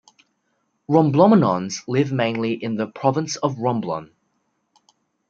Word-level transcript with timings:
Romblomanons 0.89 1.83
live 1.87 2.11
mainly 2.11 2.53
in 2.53 2.75
the 2.75 2.87
province 2.87 3.35
of 3.35 3.57
Romblon. 3.57 4.09